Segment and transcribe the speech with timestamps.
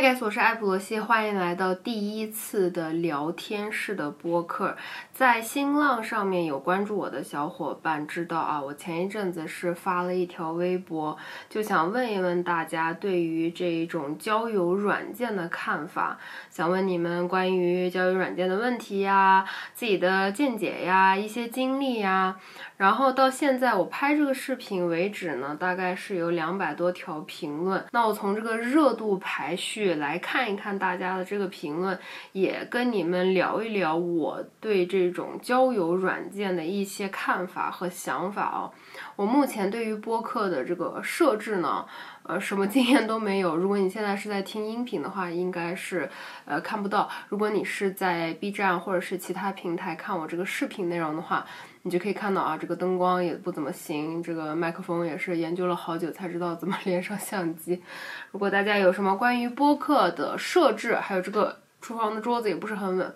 [0.00, 4.76] 嗨，guys，我是艾普罗西，欢迎来到第一次的聊天式的播客。
[5.12, 11.18] 在新浪上面有关注我的小伙伴知道啊，我前一阵子是发了一条微博，
[11.50, 16.16] 就想问一问大家对于这一种交友软件的看法，
[16.48, 19.44] 想问你们关于交友软件的问题呀，
[19.74, 22.36] 自己的见解呀，一些经历呀。
[22.78, 27.84] 然后到现在我拍这个视频为止呢，大概是有两百多条评论。
[27.90, 31.98] 那我从这个热度排序来看一看大家的这个评论，
[32.32, 38.72] 也跟你们聊一聊我对这种交友软件的一些看法和想法哦。
[39.16, 41.84] 我目前对于播客的这个设置呢，
[42.28, 43.56] 呃，什么经验都没有。
[43.56, 46.06] 如果你现在是在听音频的话，应该是
[46.44, 47.08] 呃看不到。
[47.30, 51.46] 如果你是在 B 站或者是其他平台看我这个视频内容的话，
[51.84, 57.82] 你就可以看到啊，这个灯光也不怎么行，这个麦克风也是研究了好久才知道怎么 连上相机。
[58.30, 63.14] 如果大家有什么关于播客的设置，还有这个厨房的桌子也不是很稳，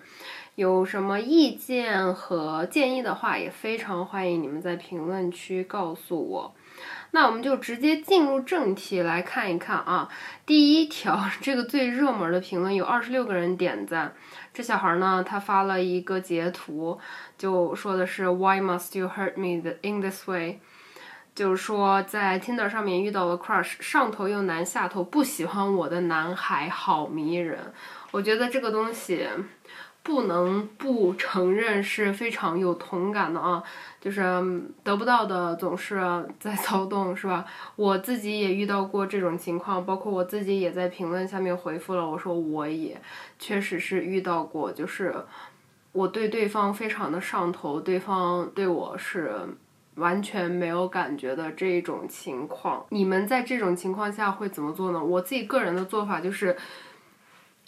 [0.55, 6.55] 有什么意见和建议的话，也非常欢迎你们在评论区告诉我。
[7.13, 10.09] 那我们就直接进入正题来看一看啊，
[10.47, 14.15] 第一条这个最热门的评论有二十六个人点赞。
[14.55, 16.99] 这小孩呢，他发了一个截图，
[17.37, 20.61] 就说的是 Why must you hurt me in this way？
[21.35, 27.73] 就是说在 Tinder 上面遇到了 crush，上头又难下头，不喜欢我的男孩好迷人。
[28.11, 29.27] 我觉得这个东西
[30.03, 33.63] 不能不承认是非常有同感的啊，
[34.01, 34.23] 就是
[34.83, 36.01] 得不到的总是
[36.41, 37.45] 在骚动，是吧？
[37.77, 43.01] 我自己也遇到过这种情况，包括我自己也在评论下面回复了，我说我也
[43.39, 45.15] 确实是遇到过，就是
[45.93, 49.33] 我对对方非常的上头，对方对我是。
[49.97, 55.05] 完全没有感觉的这种情况，你们在这种情况下会怎么做呢？
[55.05, 56.57] 我自己个人的做法就是，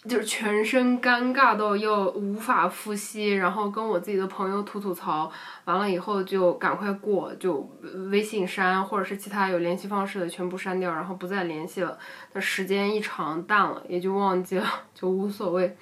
[0.07, 5.31] 就是全身尴尬到要无法呼吸，然后跟我自己的朋友吐吐槽，
[5.65, 7.67] 完了以后就赶快过，就
[8.11, 11.97] 微信删，或者是其他有联系方式的全部删掉，然后不再联系了。
[12.33, 15.75] 那时间一长淡了，也就忘记了，就无所谓。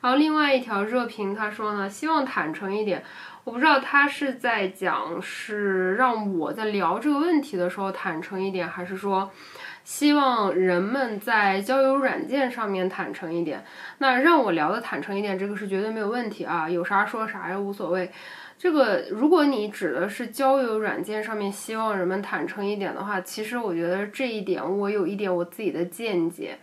[0.00, 3.02] 然后另外一条热评他说呢，希望坦诚一点。
[3.42, 9.30] 我不知道他是在讲是让我在聊这个问题的时候坦诚一点，还是说
[9.84, 13.64] 希望人们在交友软件上面坦诚一点。
[13.98, 18.10] 那让我聊的坦诚一点，这个是绝对没有问题啊，有啥说啥呀，无所谓。
[18.58, 26.58] 这个如果你指的是交友软件上面希望人们坦诚一点的话，其实我觉得这一点我有一点我自己的见解，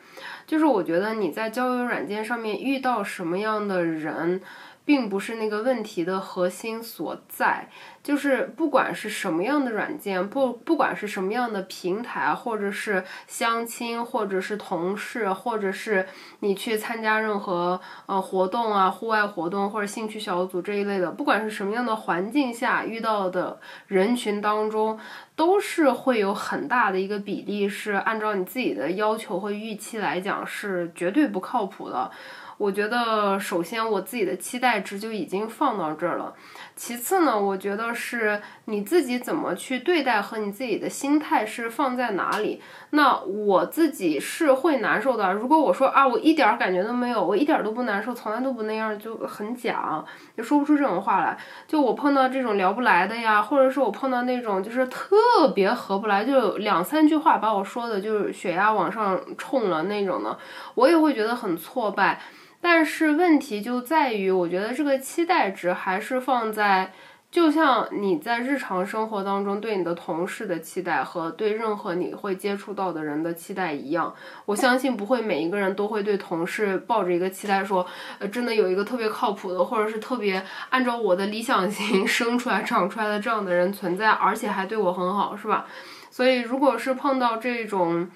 [0.46, 4.42] 就是我觉得你在交友软件上面遇到什么样的人。
[4.88, 7.68] 并不是那个问题的核心所在，
[8.02, 16.08] 就是不管是什么样的软件，不不管是什么样的平台，或者是相亲，或者是同事，或者是
[16.40, 24.98] 你去参加任何呃活动啊，户外活动或者兴趣小组这一类的，不管是什么样的环境下遇到的人群当中，
[25.36, 32.10] 都是会有很大的一个比例是按照你自己的要求和预期来讲是绝对不靠谱的。
[32.58, 36.34] 我觉得，首先我自己的期待值就已经放到这儿了。
[36.76, 42.62] 其次呢，我觉得是你自己怎么去对待和你自己的心态是放在哪里。
[42.92, 45.34] 那我自己是会难受的。
[45.34, 50.04] 如果我说啊，我一点儿感觉都没有，我一点都不难受，从来都不那样，就很假，
[50.36, 51.38] 就说不出这种话来。
[51.68, 55.16] 就我碰到这种聊不来的呀，或者是我碰到那种就是特
[55.54, 60.38] 别合不来，就两三句话把我说的就是血压往上冲了那种的，
[60.74, 62.20] 我也会觉得很挫败。
[62.60, 66.92] 但是问题就在于，我觉得这个期待值还是放在，
[67.30, 74.14] 就像你在日常生活当中对你的同事的期待和对任何你会接触到的人的期待一样。
[74.46, 77.86] 我相信不会每一个人都会对同事抱着一个期待，说，
[78.20, 85.66] 呃，真的有一个特别靠谱的，或者是特别按照我的理想型 生出来、长出来的这样的人存在，而且还对我很好，是吧？
[86.10, 88.10] 所以，如果是碰到这种，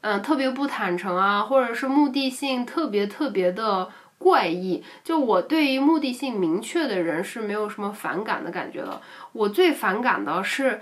[0.00, 4.82] 嗯，特别不坦诚啊，或者是目的性特别特别的怪异。
[5.02, 9.00] 就我对于目的性明确的人是没有什么反感的感觉的。
[9.32, 10.80] 我最反感的是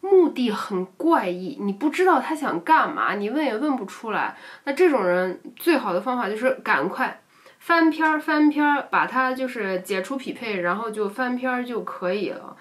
[0.00, 4.36] 目的很怪异，你不知道他想干嘛，你问也问不出来。
[4.64, 7.20] 那这种人最好的方法就是赶快
[7.58, 12.56] 翻篇儿翻篇儿，把他就是解除匹配，然后就翻篇儿就可以了。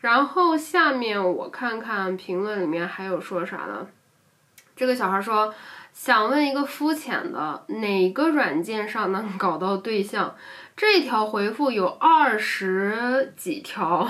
[0.00, 3.86] 然后下面我看看评论里面还有说啥呢？
[4.80, 5.52] 这个小孩说，
[5.92, 10.34] 想问一个肤浅的，哪个软件上能搞到对象？
[10.74, 14.08] 这条回复有二十几条，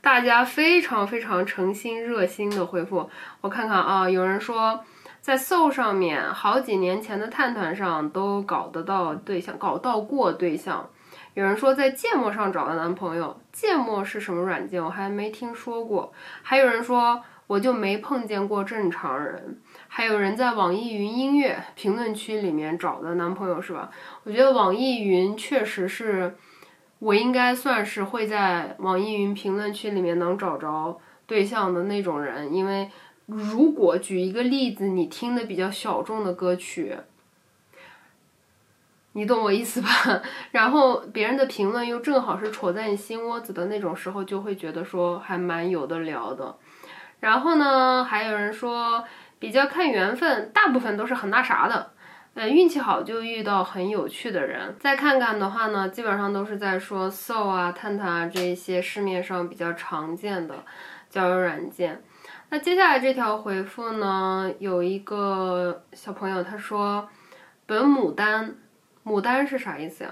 [0.00, 3.10] 大家非常非常诚心热心的回复。
[3.40, 4.84] 我看看啊，有人说。
[5.20, 10.88] 在 so 上面，好几年前的探探上都搞得到对象，搞到过对象。
[11.34, 14.82] 有人说在芥末上找的男朋友，芥末是什么软件？
[14.82, 16.12] 我还没听说过。
[16.42, 19.60] 还有人说我就没碰见过正常人。
[19.88, 23.90] 还有人在网易云音乐评论区里面找的男朋友是吧？
[24.22, 26.36] 我觉得网易云确实是
[27.00, 32.90] 我应该算是会在网易云评论区里面能找着对象的那种人，因为
[33.26, 36.96] 如果举一个例子，你听的比较小众的歌曲。
[39.12, 39.88] 你懂我意思吧？
[40.52, 46.54] 然后别人的评论又正好是戳在你心窝子的那种时候，就会觉得说还蛮有的聊的。
[47.20, 49.04] 然后呢，还有人说
[49.38, 51.90] 比较看缘分，大部分都是很那啥的。
[52.34, 54.76] 呃，运气好就遇到很有趣的人。
[54.78, 60.54] 再看看的话呢，基本上都是在说 So 啊、探探啊这些市面上比较常见的
[61.10, 62.02] 交友软件。
[62.50, 67.08] 那接下来这条回复呢，有一个小朋友他说
[67.66, 68.54] 本牡丹。
[69.04, 70.10] 牡丹是啥意思呀？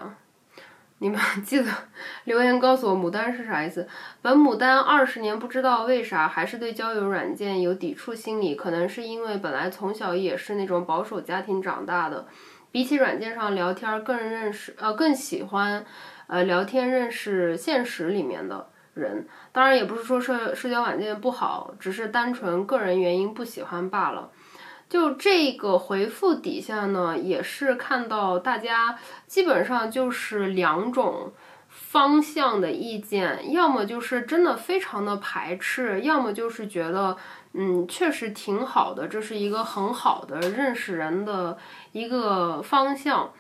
[0.99, 1.71] 你们 记得
[2.25, 3.87] 留言告诉我牡丹是啥意思？
[4.23, 12.27] 本牡丹二十年不知道为啥还是对交友软件有抵触心理，可能是因为本来从小也是那种保守家庭长大的，
[12.73, 15.85] 比起软件上聊天更认识呃更喜欢
[16.29, 19.29] 呃聊天认识现实里面的人。
[19.53, 24.31] 当然也不是说社社交软件不好，只是单纯个人原因不喜欢罢了。
[24.89, 31.33] 就这个回复底下呢，也是看到大家基本上就是两种
[31.69, 37.17] 方向的意见，要么就是真的非常的排斥，要么就是觉得
[37.55, 41.59] 嗯确实挺好的，这是一个很好的认识人的
[41.93, 43.33] 一个方向。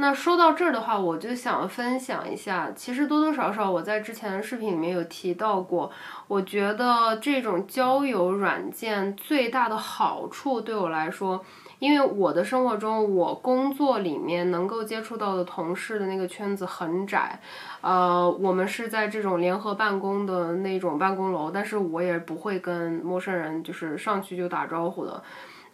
[0.00, 5.90] 那说到这儿的话，我就想分享一下，其实多多少少我在之前的视频里面有提到过，
[6.28, 11.44] 我觉得这种交友软件最大的好处对我来说，
[11.80, 17.40] 因为我的生活中，我工作里面能够接触到的同事的那个圈子很窄，
[17.80, 25.20] 呃，我们是在这种联合办公的那种办公楼，但是我也不会跟陌生人就是上去就打招呼的，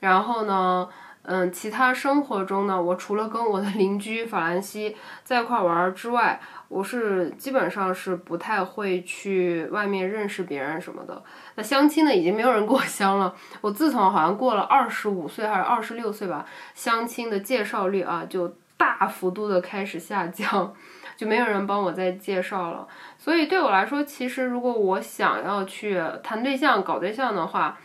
[0.00, 0.88] 然后呢。
[1.26, 6.38] 嗯，其他生活中呢，我除了跟我的邻居法兰西在一块玩之外，
[6.69, 11.23] 我是基本上是不太会去外面认识别人什么的。
[11.55, 13.35] 那相亲呢，已经没有人给我相了。
[13.62, 16.44] 我自从好像过了二十五岁还是二十六岁吧，
[16.75, 20.75] 相亲的介绍率啊就大幅度的开始下降，
[21.17, 22.87] 就没有人帮我再介绍了。
[23.17, 27.79] 所以对我来说，其实如果我想要去谈对象、搞对象的话，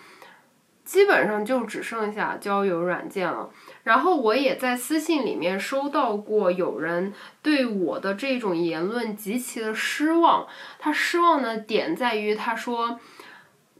[0.89, 3.47] 基本上就只剩下交友软件了。
[3.83, 7.13] 然后我也在私信里面收到过有人
[7.43, 10.47] 对我的这种言论极其的失望。
[10.79, 12.99] 他失望的点在于，他说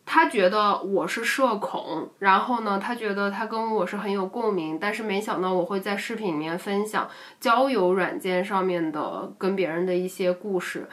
[0.06, 7.10] 他觉得我是社恐，然后呢，他觉得他跟我是很有共鸣，但是没想到我会在视频里面分享
[7.40, 10.88] 交友软件上面的跟别人的一些故事。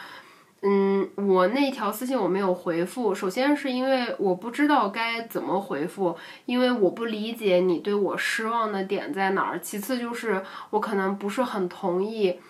[0.63, 6.17] 嗯，我那条私信我没有回复，首先是因为我不知道该怎么回复，
[6.47, 9.61] 因为我不理解你对我失望的点在哪儿。
[9.61, 12.41] 其次就是我可能不是很同意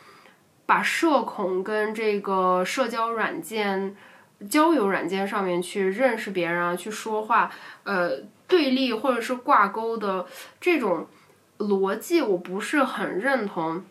[0.65, 3.95] 把社恐跟这个社交软件、
[4.49, 7.51] 交友软件上面去认识别人啊、去说话，
[7.83, 10.25] 呃，对立或者是挂钩的
[10.61, 11.07] 这种
[11.59, 13.85] 逻辑，我不是很认同。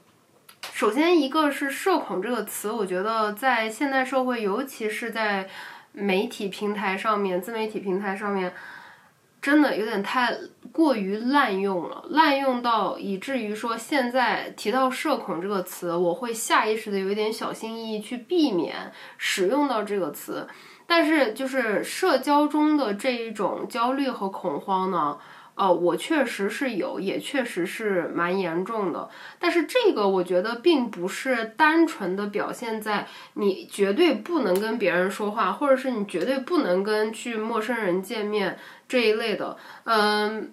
[0.74, 5.48] 首先，一个是“社恐”这个词，我觉得在现代社会，尤其是在
[5.94, 8.54] 媒体平台上面、自媒体平台上面，
[9.42, 10.36] 真的有点太
[10.72, 20.48] 过于滥用了，滥用到以至于说，现在提到“社恐”这个词，我会下意识的有一点小心翼翼去避免使用到这个词。
[20.88, 25.18] 但是，就是社交中的这一种焦虑和恐慌呢？
[25.56, 29.10] 哦，我确实是有，也确实是蛮严重的。
[29.40, 39.58] 但是这个我觉得并不是单纯的表现在你绝对不能跟别人说话，或者是你绝对不能跟去陌生人见面这一类的。
[39.86, 40.52] 嗯，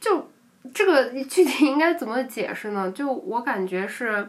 [0.00, 0.30] 就
[0.72, 2.90] 这个具体应该怎么解释呢？
[2.92, 4.28] 就我感觉是。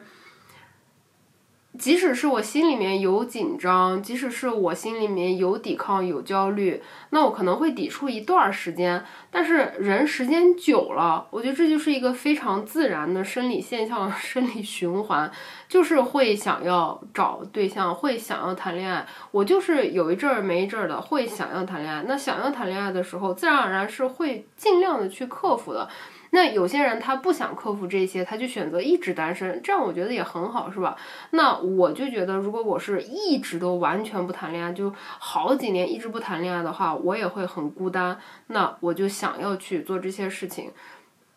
[1.78, 9.04] 即使是我心里面有紧张，即使是我心里面有抵抗、有焦虑，那我可能会抵触一段时间。
[9.30, 15.30] 但是人时间久了，我觉得这就是一个非常自然的生理现象、 生理循环，
[15.68, 19.06] 就是会想要找对象，会想要谈恋爱。
[19.32, 22.04] 我就是有一阵儿没一阵儿的会想要谈恋爱。
[22.08, 25.88] 那想要谈恋爱的时候，自然而然是会尽量的去克服的。
[26.36, 30.98] 那有些人他不想克服这些，他就选择一直单身，这样我觉得也很好，是吧？
[31.30, 38.20] 那我就觉得，如果我是一直都完全不谈恋爱，就好几年一直不谈恋爱的话，我也会很孤单。
[38.48, 40.70] 那我就想要去做这些事情。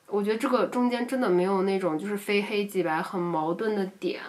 [0.08, 4.20] 我觉得这个中间真的没有那种就是非黑即白、很矛盾的点。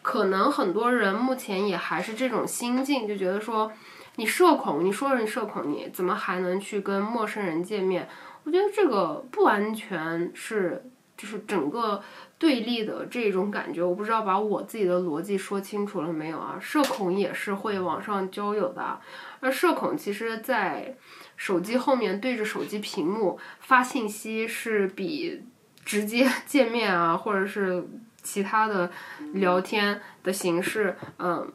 [0.00, 3.70] 可能很多人目前也还是这种心境，就觉得说
[4.16, 8.08] 你社恐，你说人社恐，你怎么还能去跟陌生人见面？
[8.44, 10.84] 我觉得这个不完全是
[11.16, 12.02] 就是整个
[12.38, 13.82] 对立的这种感觉。
[13.82, 16.58] 我不知道把我自己的逻辑说清楚了没有啊？
[16.60, 19.00] 社恐也是会网上交友的，
[19.40, 20.96] 而社恐其实在
[21.36, 25.42] 手机后面对着手机屏幕发信息是比
[25.84, 27.84] 直接见面啊，或者是。
[28.26, 28.90] 其他的
[29.34, 31.46] 聊天的形式，嗯，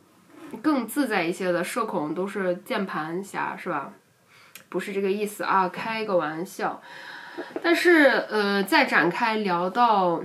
[0.61, 3.91] 更自在一些的社恐都是键盘侠，是吧？
[4.69, 6.81] 不是这个意思啊，开个玩笑。
[7.61, 10.23] 但是，呃，再展开聊到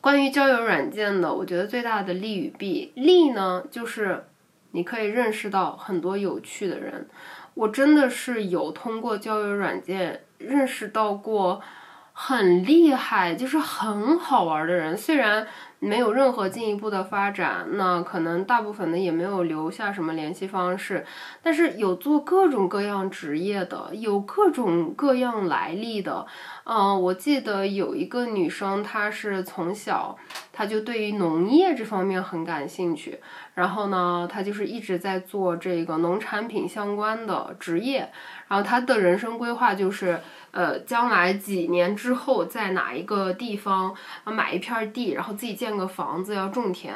[0.00, 4.24] 关于交友软件的，我觉得最大的利与弊，利呢就是
[4.70, 7.08] 你可以认识到很多有趣的人。
[7.54, 11.60] 我真的是有通过交友软件认识到过。
[12.20, 15.46] 很厉害，就是很好玩的人，虽然
[15.80, 21.06] 没有任何进一步的发展，那可能大部分的也没有留下什么联系方式，
[21.42, 26.26] 但是有做各种各样职业的，有各种各样来历的。
[26.64, 30.18] 嗯，我记得有一个女生，她是从小，
[30.52, 33.20] 她就对于农业这方面很感兴趣，
[33.54, 38.10] 然后呢，她就是一直在做这个农产品相关的职业，
[38.48, 40.20] 然后她的人生规划就是。
[40.50, 43.94] 呃，将来几年之后，在哪一个地方
[44.24, 46.94] 买一片地，然后自己建建个房子，要种田。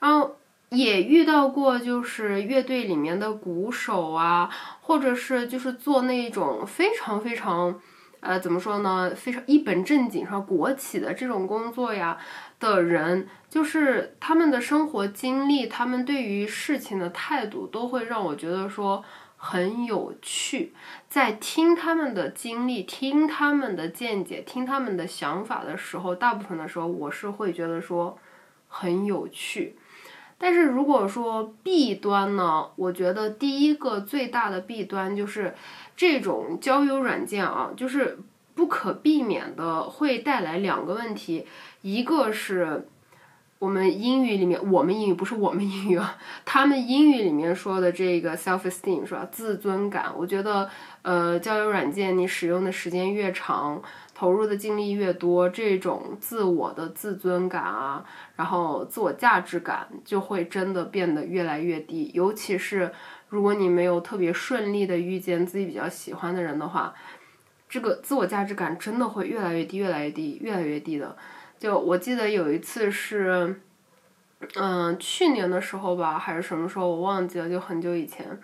[0.00, 0.36] 然后
[0.70, 7.80] 也遇到过，就是乐队里面的鼓手啊，或者是就是做那种非常非常，
[8.20, 12.18] 呃，怎么说呢，非常一本正经上国企的这种工作呀
[12.58, 19.04] 的人，就是他们的生活经历，他们对于事情的态度，都会让我觉得说。
[19.44, 20.72] 很有趣，
[21.08, 28.16] 在听他们的经历、听他们的见解、听他们的想法的时候，大部分的时候我是会觉得说
[28.68, 29.76] 很有趣。
[30.38, 35.52] 但是如果说弊端呢，我觉得第一个最大的弊端就是
[35.96, 38.20] 这种交友软件啊，就是
[38.54, 41.44] 不可避免的会带来两个问题，
[41.80, 42.88] 一个是。
[43.62, 49.24] 我们英语里面，我们英语不是我们英语啊，他们英语里面说的这个 self-esteem 是吧？
[49.30, 50.12] 自尊感。
[50.16, 50.68] 我觉得，
[51.02, 53.80] 呃，交友软件你使用的时间越长，
[54.16, 58.04] 投入的精力越多，这种自我的自尊感啊，
[58.34, 62.10] 然后自我价值感就会真的变得越来越低。
[62.12, 62.90] 尤其是
[63.28, 66.92] 如果你没有特别顺利的遇见自己比较喜欢的人的话，
[67.68, 71.16] 这个自我价值感真的会越来越低，越来越低，越来越低的。
[71.62, 73.60] 就我记得有一次是，
[74.56, 78.36] 嗯，去年的时候吧，还是什么时候我忘记了，就很久以前，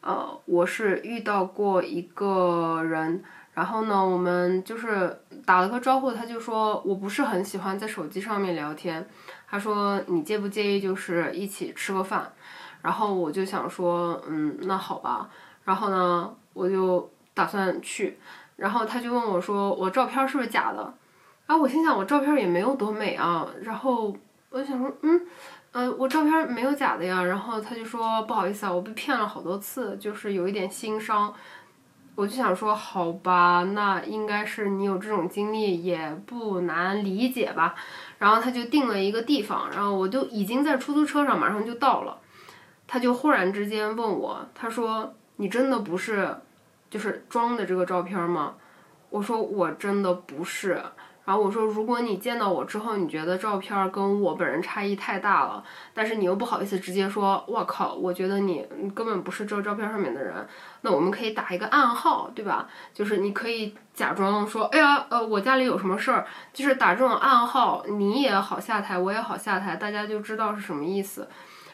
[0.00, 3.22] 呃，我是遇到过一个人，
[3.52, 9.06] 然后呢，我们就是打了个招呼，他就说我不是很喜欢在手机上面聊天，
[9.46, 12.32] 他说你介不介意就是一起吃个饭，
[12.80, 15.28] 然后我就想说，嗯，那好吧，
[15.64, 18.18] 然后呢，我就打算去，
[18.56, 20.94] 然后他就问我说我照片是不是假的？
[21.46, 24.14] 啊，我心想我照片也没有多美啊，然后
[24.50, 25.20] 我想说，嗯，
[25.70, 27.22] 呃，我照片没有假的呀。
[27.22, 31.32] 然后他就说不好意思啊，我被骗了好多次，就是有一点心伤。
[32.16, 37.74] 我就想说好吧，那应该是你有这种经历也不难理解吧。
[38.18, 42.18] 然后他就定了一个地方，然后我就已经在出租车上，马上就到了。
[42.88, 46.34] 他就忽然之间问我，他说你真的不是，
[46.88, 48.54] 就是装的这个照片吗？
[49.10, 50.82] 我说我真的不是。
[51.26, 58.64] 然后我说，如果你见到我之后，你觉得照片跟我本人差异太大了，但是你又不好意思直接说，我靠，我觉得你
[58.94, 60.46] 根本不是这照片上面的人，
[60.82, 62.68] 那我们可以打一个暗号，对吧？
[62.94, 71.28] 就是你可以假装说，哎呀，呃，我家里有什么事儿，就是打这种暗号，你也好下台，我也好下台，大家就知道是什么意思。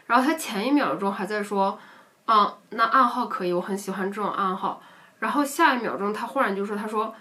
[0.07, 1.79] 然后他前一秒钟还在说，
[2.25, 4.81] 啊，那暗号可以，我很喜欢这种暗号。
[5.19, 7.15] 然后下一秒钟他忽然就说，他说。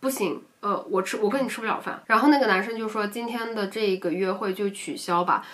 [0.00, 2.02] 不行，呃，我吃我跟你吃不了饭。
[2.06, 5.44] 然后那个男生就说今天的这个约会就取消吧。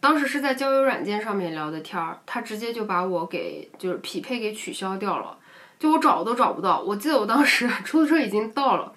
[0.00, 5.36] 当时是在交友软件上面聊的天儿，他直接就把我给就是匹配给取消掉了，
[5.78, 6.80] 就我找都找不到。
[6.80, 8.92] 我记得我当时 出租车已经到了，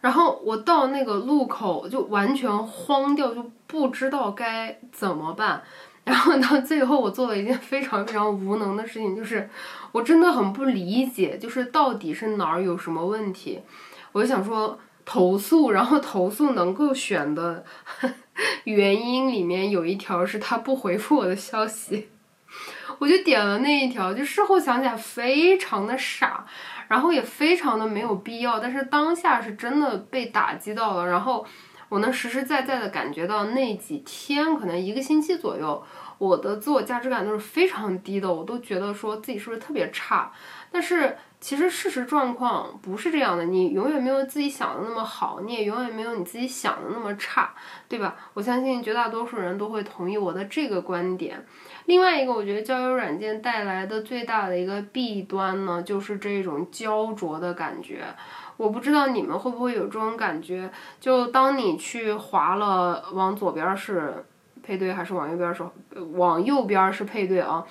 [0.00, 5.62] 然后我到那个路口就完全慌掉，就不知道该怎么办。
[6.04, 9.48] 然后到最后我做了一件非常非常无能的事情，就是
[9.90, 13.60] 我真的很不理解，就是到底是哪儿有什么问题。
[14.12, 17.64] 我就想说，投诉， 然后投诉能够选的
[18.64, 22.08] 原因里面有一条是他不回复我的消息，
[22.98, 26.46] 我就点了那一条，就事后想起来非常的傻，
[26.88, 31.44] 然后也非常的没有必要，但是当下是真的被打击到了，然后
[31.88, 35.82] 我能实实在在的感觉到那几天，可能一个星期左右，
[36.18, 40.32] 我的自我价值感都是非常低的，我都觉得说自己是不是特别差，
[40.70, 41.16] 但是。
[41.44, 47.52] 其实事实状况不是这样的，你永远没有自己想的那么好，你也永远没有你自己想的那么差，
[47.86, 48.16] 对吧？
[48.32, 51.44] 我相信绝大多数人都会同意我的这个观点。
[51.84, 58.04] 另外一个，我觉得交友软件带来的最大的一个弊端呢，就是这种焦灼的感觉。
[58.56, 64.24] 我不知道你们会不会有这种感觉，就当你去划了，往左边是
[64.62, 65.62] 配对还是往右边是
[66.14, 67.62] 往右边是配对啊？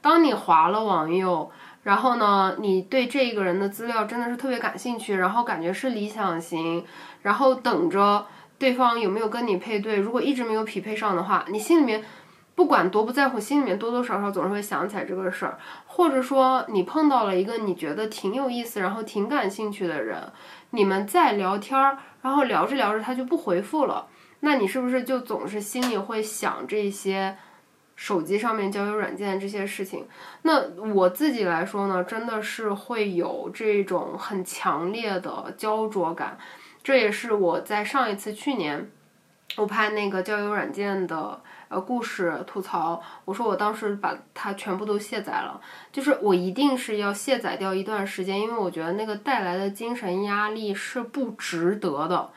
[0.00, 1.48] 当你划了往右。
[1.82, 6.84] 然后呢，你对这个人的资料真的是特别感兴趣，然后感觉是理想型，
[7.22, 8.26] 然后等着
[8.58, 9.96] 对方有没有跟你配对。
[9.96, 12.04] 如果一直没有匹配上的话，你心里面
[12.54, 15.58] 不管多不在乎，心里面多多少少总是会想起来这个事儿。
[15.86, 20.30] 或者说你碰到了一个你觉得挺有意思，然后挺感兴趣的人，
[20.70, 24.06] 你们在聊天儿，然后聊着聊着他就不回复了，
[24.40, 27.38] 那你是不是就总是心里会想这些？
[28.00, 30.08] 手机上面交友软件这些事情，
[30.40, 30.58] 那
[30.94, 36.38] 我自己来说呢，真的是会有这种很强烈的焦灼感。
[36.82, 38.90] 这也是我在上一次去年，
[39.58, 45.60] 我拍那个交友软件的呃故事吐槽，我说我当时把它全部都卸载了，
[45.92, 52.30] 就是我一定是要卸载掉一段时间，因为我觉得那个带来的精神压力是不值得的。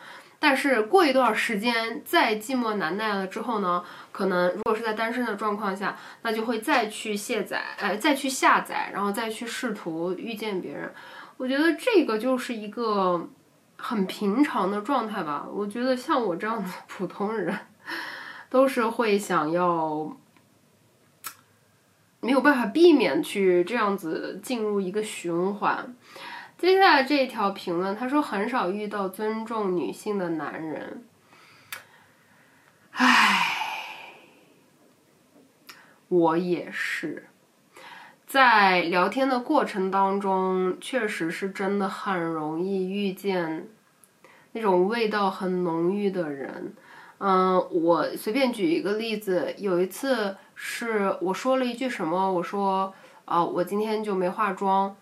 [0.44, 3.82] 但是过一段时间再寂寞难耐了之后呢，
[4.12, 10.94] 可能如果是在单身的状况下，那就会再去卸载，呃，再去下载，然后再去试图遇见别人。
[11.38, 13.30] 我觉得这个就是一个
[13.78, 15.48] 很平常的状态吧。
[15.50, 17.58] 我觉得像我这样的普通人，
[18.50, 20.14] 都是会想要
[22.20, 25.96] 没有办法避免去这样子进入一个循环。
[26.64, 31.04] 接下来这一条评论，他说很少遇到尊重女性的男人。
[32.92, 34.16] 唉，
[36.08, 37.28] 我也是，
[38.26, 43.68] 在聊天的过程当中，确实是真的很容易遇见
[44.54, 46.74] 那种味道很浓郁的人。
[47.18, 52.94] 嗯，我随便举一个例子，有一次是我说了一句什么，我说
[53.26, 54.96] 啊，我今天就没化妆。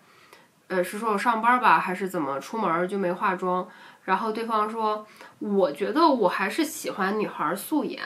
[0.72, 3.68] 呃，是说我上班吧，还是怎么出门就没化妆？
[4.04, 5.06] 然后对方说，
[5.38, 8.02] 我觉得我还是喜欢女孩素颜，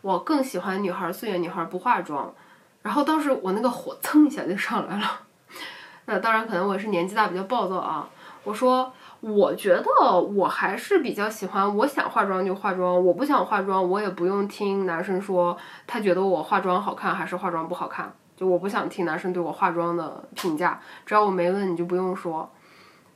[0.00, 2.34] 我更喜欢女孩素颜，女孩不化妆。
[2.82, 5.20] 然后当时我那个火蹭一下就上来了。
[6.06, 8.08] 那当然可能我是年纪大比较暴躁啊。
[8.42, 18.12] 我说，我觉得我还是比较喜欢，我想化妆就化妆，我不想化妆我也不用听男生说他觉得我化妆好看还是化妆不好看。
[18.40, 22.50] 就我不想听男生对我化妆的评价，只要我没问你就不用说。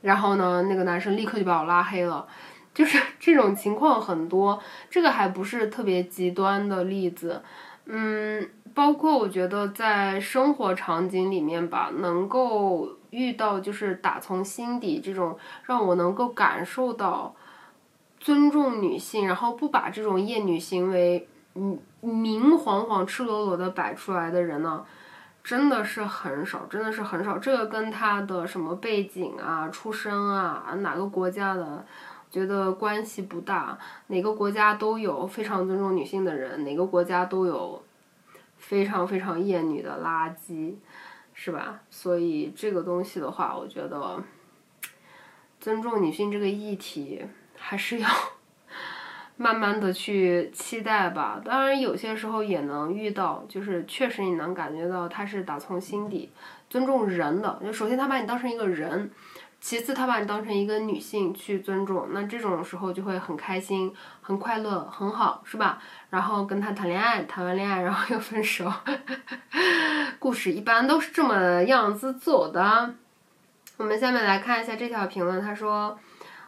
[0.01, 2.27] 然后呢，那个男生立刻就把我拉黑了。
[2.75, 7.41] 就是 这种情况很多，这个还不是特别极端的例子。
[7.85, 17.33] 嗯，包括我觉得在生活场景里面吧，能够遇到就是打从心底这种让我能够感受到
[18.19, 24.85] 尊重女性，然后不把这种厌女行为嗯明晃晃、赤裸裸的摆出来的人呢。
[25.45, 27.37] 真的是很少，真的是很少。
[27.37, 31.85] 这个跟他的什么背景啊、出身啊、哪个国家的，
[32.31, 33.77] 觉得关系不大。
[34.07, 37.79] 哪个国家都有非常尊重女性的人，哪个国家都有
[38.57, 40.73] 非常非常厌女的垃圾，
[41.35, 41.79] 是吧？
[41.91, 44.23] 所以这个东西的话，我觉得
[45.59, 47.23] 尊重女性这个议题
[47.55, 48.09] 还是要。
[49.37, 56.29] 慢慢的去期待吧，当然有些时候也能遇到，就是确实你能感觉到他是打从心底
[56.69, 57.59] 尊重人的。
[57.61, 59.11] 就首先他把你当成一个人，
[59.59, 65.81] 其次他把你当成一个女性去尊重，那这种时候就会很开心、很快乐、很好，是吧？
[66.09, 68.71] 然后跟他谈恋爱，谈完恋爱然后又分手，
[70.17, 72.93] 故事一般都是这么样子走的。
[73.75, 75.99] 我们下面来看一下这条评论，他说。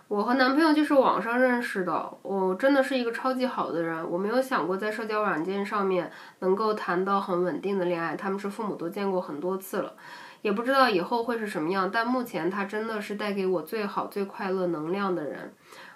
[0.07, 8.15] 我和男朋友就是网上认识的，我真的是一个超级好的人，我没有想过在社交软件上面能够谈到很稳定的恋爱。
[8.15, 9.93] 他们是父母都见过很多次了，
[10.41, 11.91] 也不知道以后会是什么样。
[11.91, 15.53] 但目前他真的是带给我最好、最快乐能量的人。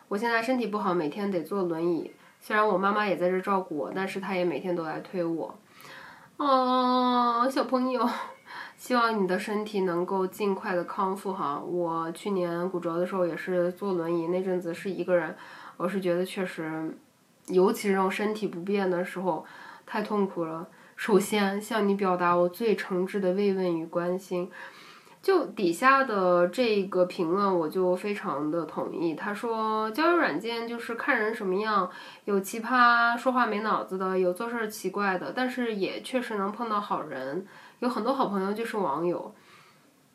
[0.10, 5.58] 我现在身体不好，每天得坐轮椅，虽然我妈妈也在这照顾我，但是她也每天都来推我。
[6.36, 8.10] 哦，小朋友。
[8.81, 11.59] 希望你的身体能够尽快的康复哈。
[11.59, 15.35] 我去年骨折的时候也是坐轮椅，那阵子是一个人，
[15.77, 16.91] 我是觉得确实，
[17.45, 19.45] 尤其是这种身体不便的时候，
[19.85, 20.67] 太痛苦了。
[20.95, 24.49] 首先向你表达我最诚挚的慰问与关心。
[25.21, 29.13] 就底下的这个评论，我就非常的同意。
[29.13, 31.87] 他说，交友软件就是看人什么样，
[32.25, 37.45] 有奇葩说话没脑子的，有做事奇怪的，但是也确实能碰到好人。
[37.81, 39.31] 有很多好朋友就是网友，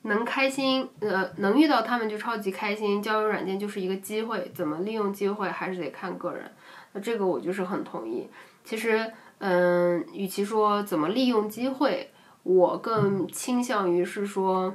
[0.03, 3.03] 能开心，呃，能遇到他们就超级开心。
[3.03, 6.51] 交友软件就是一个机会，怎么利用机会还是得看个人。
[6.95, 8.29] 那这个我就是很同意。
[8.65, 12.11] 其实，嗯，与其说怎么利用机会，
[12.43, 14.75] 我更倾向于是说。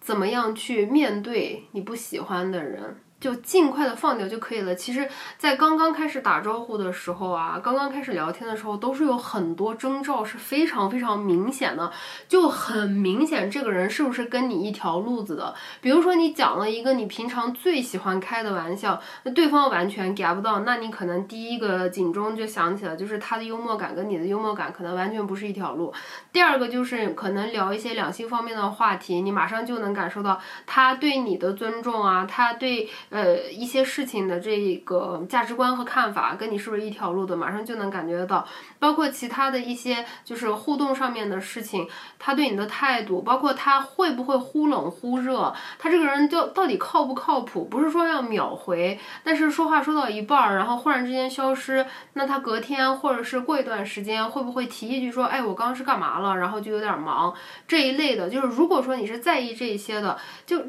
[0.00, 2.96] 怎么样去面对你不喜欢的人？
[3.22, 4.74] 就尽快的放掉就可以了。
[4.74, 5.08] 其实，
[5.38, 11.92] 在刚刚开始打招呼的时候啊，刚刚开始聊天的时候，都是有很多征兆是非常非常明显的，
[12.26, 15.54] 就很明显这个人是不是跟你一条路子的。
[15.80, 25.94] 比如说，你讲了一个你平常最喜欢开的玩笑，那对方完全 get 不到，那你可能第一个警钟就响起了，就是他的幽默感跟你的幽默感可能完全不是一条路。
[26.32, 32.90] 第二个就是可能聊一些两性方面的话题，你马上就能感受到他对你的尊重啊，他对。
[33.12, 38.48] 呃，一些事情的这个价值观和看法跟你是不是一条路的，马上就能感觉得到。
[38.78, 41.86] 包括其他的一些就是互动上面的事情，
[42.18, 47.64] 他对你的态度，包括他会不会忽冷忽热，他这个人就到底靠不靠谱？
[47.66, 56.38] 不是说要秒回，但是说话说到一半儿，然后忽然之间消失，那他隔天或者是过一段时间会不会提一句说，哎，我刚刚是干嘛了？
[56.38, 57.34] 然后就有点忙
[57.68, 60.62] 这一类的，就是如果说你是在意这一些的，就。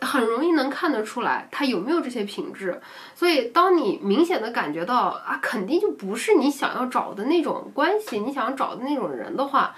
[0.00, 2.80] 很容易能看得出来他有没有这些品质，
[3.14, 9.74] 所以当你明显的感觉到啊，肯定就不是你想要找的那种关系，你想找的那种人的话，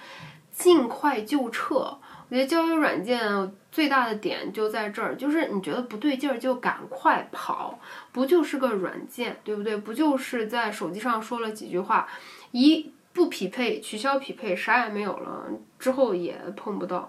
[0.52, 1.98] 尽快就撤。
[2.28, 7.78] 我觉得交友软件最大的点就在这儿，就是你觉得不对劲儿就赶快跑，
[8.10, 9.76] 不就是个软件，对不对？
[9.76, 12.08] 不就是在手机上说了几句话，
[12.50, 15.44] 一不匹配取消匹配，啥也没有了，
[15.78, 17.08] 之后也碰不到。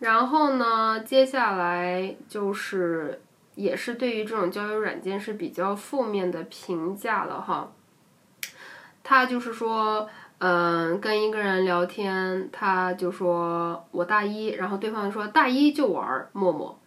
[0.00, 3.20] 然后呢，接下来就是
[3.54, 7.70] 也是对于这种交友软件是比较负面的评价了哈。
[9.02, 10.08] 他就是说，
[10.38, 16.80] 嗯，跟一个人聊天，他就说我大一，然后对方说大一就玩陌陌，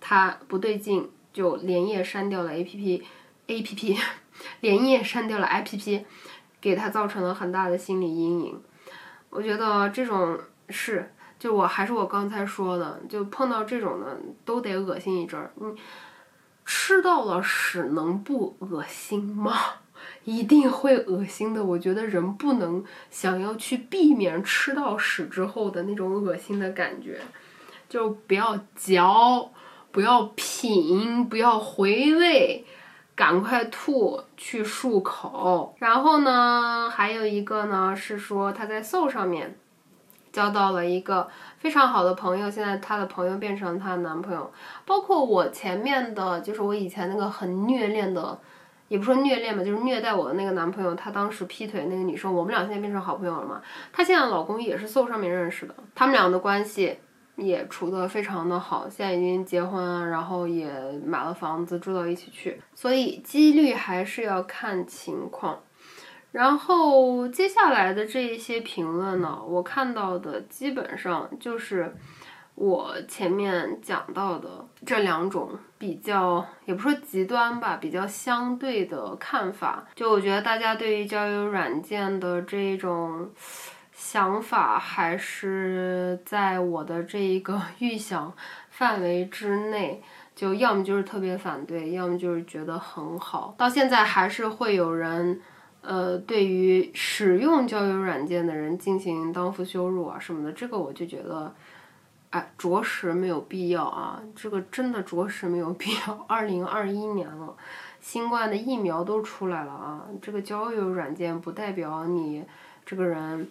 [0.00, 3.96] 他不对劲，就连夜删掉了 A P P，A P P，
[4.58, 6.04] 连夜删掉了 A P P，
[6.60, 8.60] 给他造成了很大的心理阴影。
[9.30, 10.36] 我觉得这种
[10.68, 11.12] 是。
[11.46, 15.48] 就我还是我刚才说的，就碰到这种的都得恶心一阵儿。
[15.54, 15.72] 你
[16.64, 19.54] 吃到了屎能不恶心吗？
[20.24, 21.64] 一定会恶心的。
[21.64, 27.20] 我觉得人不能想要去避免吃到屎之后的那种恶心的感觉，
[27.88, 29.48] 就不要嚼，
[29.92, 32.64] 不要品，不要回味，
[33.14, 35.76] 赶快吐去漱口。
[35.78, 39.56] 然后呢，还有一个呢是说他在 so 上面。
[40.36, 44.52] 交到了一个非常好的朋友，现在她的朋友变成她的男朋友。
[44.84, 48.38] 包括我前面的，就是我以前那个很虐恋的，
[48.88, 53.62] 也不说虐恋吧，就是虐待我的那个男朋友，他当时劈腿那个女生，我们俩现在变成好朋友了嘛。
[53.90, 56.98] 她现在老公也是搜上面认识的，他们俩的关系
[57.36, 60.70] 也处得非常的好，现在已经结婚，然后也
[61.02, 62.60] 买了房子住到一起去。
[62.74, 65.58] 所以几率还是要看情况。
[66.36, 71.96] 然后接下来的这一些评论呢，我看到的基本上就是
[72.54, 79.82] 我前面讲到的这两种比较，也不说极端吧，比较相对的看法。
[79.94, 83.30] 就我觉得大家对于交友软件的这种
[83.94, 88.30] 想法，还是在我的这一个 预想
[88.68, 90.02] 范围之内。
[90.34, 93.54] 就要么就是特别反对，要么就是觉得很好。
[93.56, 95.40] 到现在还是会有人。
[95.86, 101.54] 呃，对于使用交友软件的人进行当负羞辱啊什么的，这个我就觉得，
[102.30, 104.20] 哎，着实没有必要啊！
[104.34, 106.24] 这个真的着实没有必要。
[106.26, 107.54] 二零二一年了，
[108.00, 110.04] 新冠的疫苗都出来了啊！
[110.20, 112.44] 这个交友软件不代表你
[112.84, 113.48] 这个人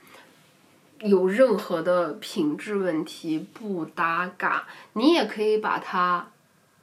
[0.99, 6.27] 有任何的品质问题，不搭嘎，你也可以把它。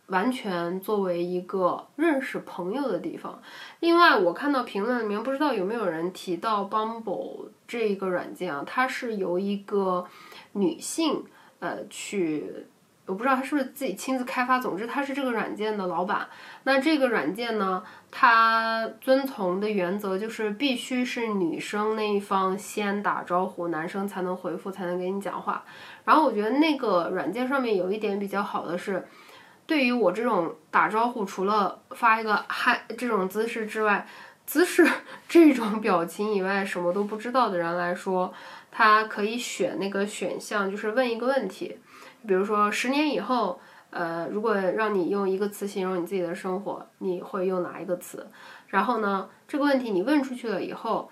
[0.07, 3.41] 完全作为一个认识朋友的地方。
[3.81, 10.07] 另外，我看到评论里面不知道有没有人提到 Bumble 这一个软件啊，它是由一个
[10.53, 11.25] 女性
[11.61, 12.67] 呃去
[13.05, 16.27] 我不知道他是不是自己亲自开发，总之他是这个软件的老板。
[16.62, 25.65] 那这个软件呢，它遵从的原则就是必须是女生那一方先打招呼，男生才能回复，才能给你讲话。
[26.05, 29.05] 然后我觉得那个软件上面有一点比较好的是，
[29.66, 34.07] 对于我这种打招呼除了发一个嗨这种姿势之外，
[34.44, 34.87] 姿势
[35.29, 38.33] 这种 表情以外什么都不知道的人来说，
[38.70, 41.79] 他可以选那个选项，就是问一个问题。
[42.27, 48.29] 比如说，十年以后，呃，如果让你用一个词形容你自己的生活，你会用哪一个词？
[48.68, 51.11] 然后呢，这个问题你问出去了以后，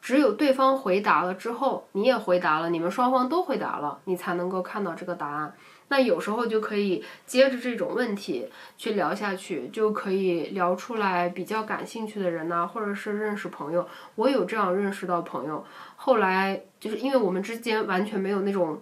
[0.00, 5.54] 只有对方回答了之后，你也回答了，你们双方都回答了，你才能够看到这个答案。
[5.90, 8.48] 那有时候就可以接着这种问题
[8.78, 13.86] 去聊下去，就可以聊出来比较感兴趣的人呐，或者是认识朋友。
[14.14, 15.62] 我有这样认识到朋友，
[15.96, 18.80] 后来就是因为我们之间完全没有那种。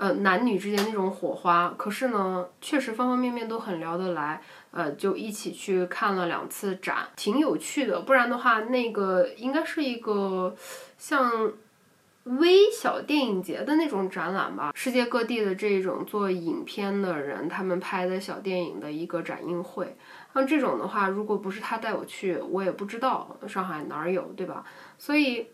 [0.00, 8.00] 呃，男女之间那种火花，可是呢，确实方方面面都很聊得来，呃，就一起去看了两次展，挺有趣的。
[8.00, 10.56] 不然的话，那个应该是一个
[10.96, 11.52] 像
[12.24, 19.96] 微小电影节的那种展览吧，世界各地的这种做影片的人，他们拍的小电影的一个展映会。
[20.34, 24.64] 像这种的话，如果不是他带我去，我也不知道上海哪儿有，对吧？
[24.98, 25.48] 所以。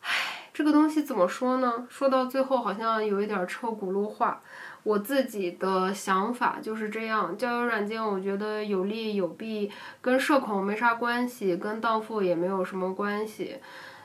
[0.00, 0.10] 唉
[0.52, 1.84] 这个东西怎么说呢？
[1.90, 4.40] 说到最后好像有一点车轱辘话。
[4.84, 9.68] 我自己的想法就是这样，交友软件我觉得有利有弊，
[10.00, 13.56] 跟社恐没啥关系，跟荡妇也没有什么关系。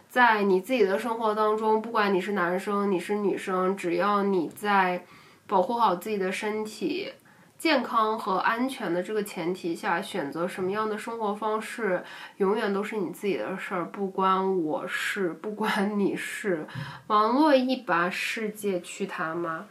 [0.10, 5.06] 在你自己的生活当中，不管你是男生你是女生，只要你在
[5.46, 7.14] 保护好自己的身体。
[7.60, 12.04] 健康和安全的这个前提下，选择什么样的生活方式，
[12.38, 16.66] 永远都是你自己的事儿，不关我事，不关你事。
[17.08, 19.66] 网络一把，世界去他妈！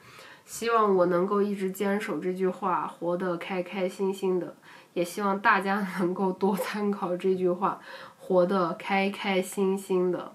[0.44, 4.54] 希望我能够一直坚守这句话，活得开开心心的。
[4.94, 7.80] 也希望大家能够多参考这句话，
[8.28, 10.32] 活得开开心心的。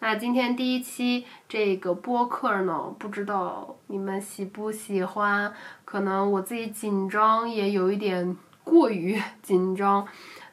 [0.00, 5.54] 那今天第一期这个播客呢，不知道你们喜不喜欢？
[5.86, 10.06] 可能我自己紧张，也有一点过于紧张，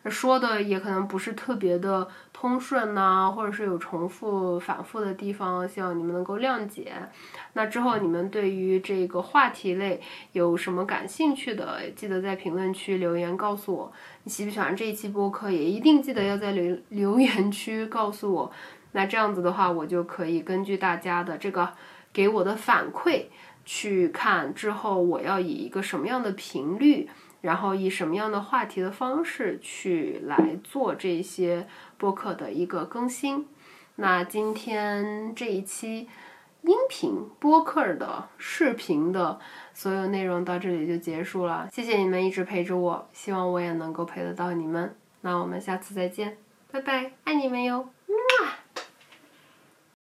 [0.10, 6.94] 说的也可能不是特别的通顺呐，或者是有重复、反复的地方，希望你们能够谅解。
[7.54, 13.92] 那之后你们对于这个话题类有什么感兴趣的，记得在评论区留言告诉我。
[14.24, 18.52] 你喜不喜欢这一期播客，也一定记得要在留留言区告诉我。
[18.92, 21.70] 那这样子的话，我就可以根据大家的这个
[22.12, 23.26] 给我的反馈，
[23.64, 27.08] 去看之后我要以一个什么样的频率，
[27.42, 33.48] 然后以什么样的话题的方式去来做这些播客的一个更新。
[33.96, 36.08] 那今天这一期
[36.64, 39.40] 音频播客的视频的
[39.74, 44.96] 所有内容到这里就结束了，谢谢你们一直陪着我，希望我也能够陪得到你们。
[45.22, 46.38] 那我们下次再见，
[46.72, 47.90] 拜拜，爱你们哟。